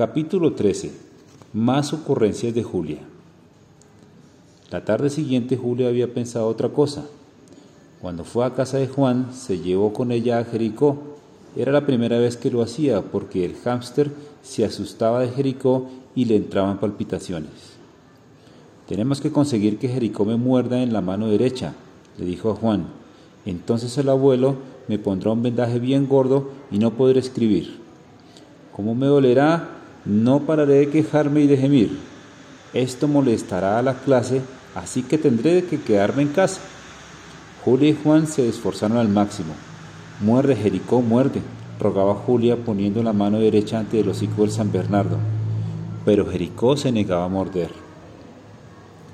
[0.00, 0.92] Capítulo 13.
[1.52, 3.00] Más ocurrencias de Julia.
[4.70, 7.04] La tarde siguiente Julia había pensado otra cosa.
[8.00, 10.96] Cuando fue a casa de Juan, se llevó con ella a Jericó.
[11.54, 14.10] Era la primera vez que lo hacía porque el hámster
[14.42, 17.50] se asustaba de Jericó y le entraban palpitaciones.
[18.88, 21.74] Tenemos que conseguir que Jericó me muerda en la mano derecha,
[22.16, 22.86] le dijo a Juan.
[23.44, 24.54] Entonces el abuelo
[24.88, 27.78] me pondrá un vendaje bien gordo y no podré escribir.
[28.72, 31.98] Como me dolerá, no pararé de quejarme y de gemir.
[32.72, 34.40] Esto molestará a la clase,
[34.74, 36.60] así que tendré que quedarme en casa.
[37.64, 39.52] Julia y Juan se esforzaron al máximo.
[40.20, 41.42] Muerde, Jericó, muerde,
[41.78, 45.18] rogaba Julia poniendo la mano derecha ante el hocico del San Bernardo.
[46.04, 47.70] Pero Jericó se negaba a morder.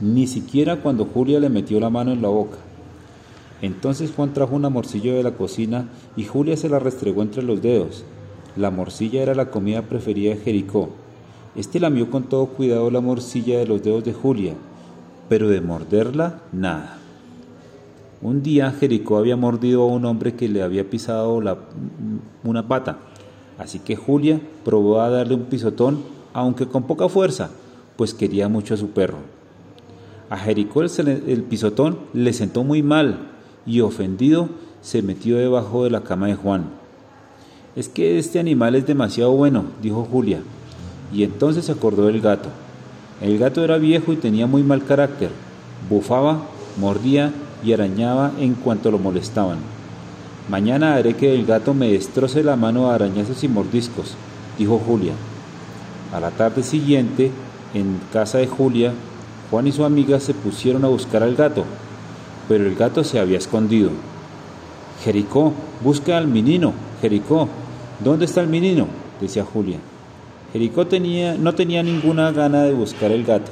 [0.00, 2.58] Ni siquiera cuando Julia le metió la mano en la boca.
[3.60, 7.62] Entonces Juan trajo una morcilla de la cocina y Julia se la restregó entre los
[7.62, 8.04] dedos.
[8.56, 10.90] La morcilla era la comida preferida de Jericó.
[11.56, 14.54] Este lamió con todo cuidado la morcilla de los dedos de Julia,
[15.28, 16.98] pero de morderla, nada.
[18.20, 21.40] Un día Jericó había mordido a un hombre que le había pisado
[22.44, 22.98] una pata,
[23.58, 26.02] así que Julia probó a darle un pisotón,
[26.34, 27.50] aunque con poca fuerza,
[27.96, 29.18] pues quería mucho a su perro.
[30.28, 33.30] A Jericó el pisotón le sentó muy mal
[33.64, 34.48] y ofendido
[34.82, 36.81] se metió debajo de la cama de Juan.
[37.74, 40.42] Es que este animal es demasiado bueno, dijo Julia,
[41.10, 42.50] y entonces se acordó del gato.
[43.22, 45.30] El gato era viejo y tenía muy mal carácter,
[45.88, 46.42] bufaba,
[46.78, 47.32] mordía
[47.64, 49.56] y arañaba en cuanto lo molestaban.
[50.50, 54.16] Mañana haré que el gato me destroce la mano a arañazos y mordiscos,
[54.58, 55.14] dijo Julia.
[56.12, 57.30] A la tarde siguiente,
[57.72, 58.92] en casa de Julia,
[59.50, 61.64] Juan y su amiga se pusieron a buscar al gato,
[62.48, 63.88] pero el gato se había escondido.
[65.02, 67.48] Jericó, busca al menino, Jericó,
[68.00, 68.86] ¿dónde está el menino?
[69.20, 69.78] decía Julia.
[70.52, 73.50] Jericó tenía, no tenía ninguna gana de buscar el gato,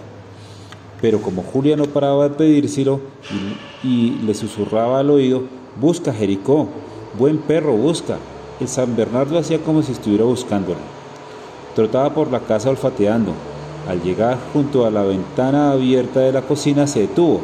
[1.00, 3.00] pero como Julia no paraba de pedírselo
[3.83, 5.45] y, y le susurraba al oído,
[5.80, 6.68] busca Jericó,
[7.18, 8.18] buen perro, busca.
[8.61, 10.80] El San Bernardo hacía como si estuviera buscándolo.
[11.74, 13.33] Trotaba por la casa olfateando.
[13.89, 17.40] Al llegar junto a la ventana abierta de la cocina se detuvo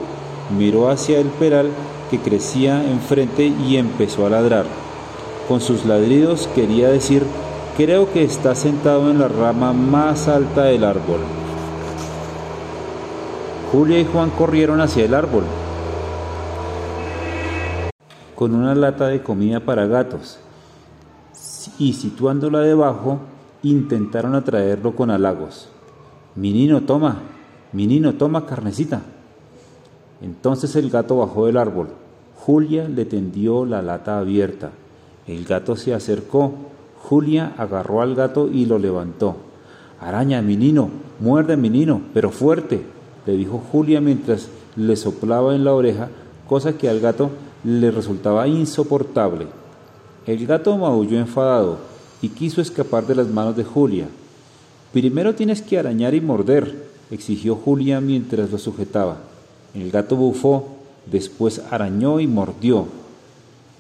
[0.50, 1.70] miró hacia el peral
[2.10, 4.64] que crecía enfrente y empezó a ladrar.
[5.48, 7.22] Con sus ladridos quería decir,
[7.76, 11.20] creo que está sentado en la rama más alta del árbol.
[13.72, 15.44] Julia y Juan corrieron hacia el árbol
[18.36, 20.38] con una lata de comida para gatos
[21.78, 23.20] y situándola debajo
[23.62, 25.68] intentaron atraerlo con halagos.
[26.36, 27.22] Minino, toma,
[27.72, 29.00] Minino, toma carnecita.
[30.20, 31.88] Entonces el gato bajó del árbol.
[32.36, 34.70] Julia le tendió la lata abierta.
[35.26, 36.52] El gato se acercó.
[37.02, 39.36] Julia agarró al gato y lo levantó.
[40.00, 42.82] Araña, menino, muerde, menino, pero fuerte,
[43.26, 46.08] le dijo Julia mientras le soplaba en la oreja,
[46.48, 47.30] cosa que al gato
[47.64, 49.46] le resultaba insoportable.
[50.26, 51.78] El gato maulló enfadado
[52.20, 54.08] y quiso escapar de las manos de Julia.
[54.92, 59.18] Primero tienes que arañar y morder, exigió Julia mientras lo sujetaba.
[59.74, 60.68] El gato bufó,
[61.10, 62.86] después arañó y mordió.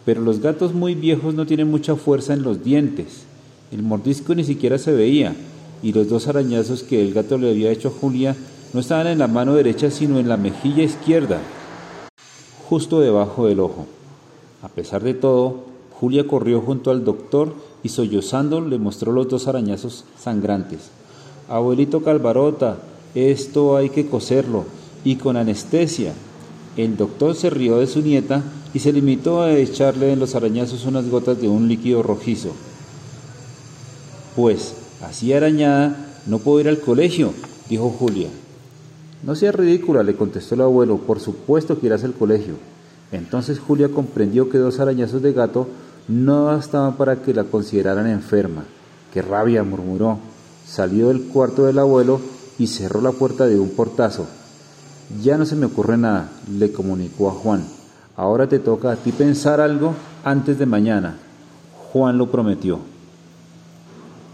[0.06, 3.24] Pero los gatos muy viejos no tienen mucha fuerza en los dientes.
[3.70, 5.34] El mordisco ni siquiera se veía,
[5.82, 8.36] y los dos arañazos que el gato le había hecho a Julia
[8.72, 11.40] no estaban en la mano derecha, sino en la mejilla izquierda,
[12.68, 13.86] justo debajo del ojo.
[14.62, 15.64] A pesar de todo,
[16.00, 20.90] Julia corrió junto al doctor y sollozando le mostró los dos arañazos sangrantes.
[21.48, 22.78] Abuelito Calvarota,
[23.14, 24.64] esto hay que coserlo
[25.04, 26.12] y con anestesia.
[26.76, 28.42] El doctor se rió de su nieta
[28.76, 32.50] y se limitó a echarle en los arañazos unas gotas de un líquido rojizo.
[34.36, 37.32] Pues, así arañada, no puedo ir al colegio,
[37.70, 38.28] dijo Julia.
[39.22, 42.56] No sea ridícula, le contestó el abuelo, por supuesto que irás al colegio.
[43.12, 45.68] Entonces Julia comprendió que dos arañazos de gato
[46.06, 48.64] no bastaban para que la consideraran enferma.
[49.10, 49.62] ¡Qué rabia!
[49.62, 50.18] murmuró.
[50.66, 52.20] Salió del cuarto del abuelo
[52.58, 54.26] y cerró la puerta de un portazo.
[55.22, 57.64] Ya no se me ocurre nada, le comunicó a Juan.
[58.16, 61.16] Ahora te toca a ti pensar algo antes de mañana.
[61.92, 62.95] Juan lo prometió.